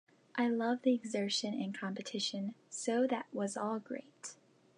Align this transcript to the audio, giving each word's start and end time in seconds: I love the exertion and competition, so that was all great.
I 0.35 0.47
love 0.47 0.81
the 0.81 0.95
exertion 0.95 1.53
and 1.53 1.77
competition, 1.79 2.55
so 2.71 3.05
that 3.05 3.27
was 3.31 3.55
all 3.55 3.77
great. 3.77 4.33